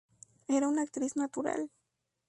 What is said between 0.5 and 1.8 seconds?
una actriz natural".